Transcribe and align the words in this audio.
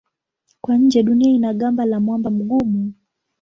Kwa 0.61 0.77
nje 0.77 1.03
Dunia 1.03 1.31
ina 1.31 1.53
gamba 1.53 1.85
la 1.85 1.99
mwamba 1.99 2.29
mgumu. 2.31 2.93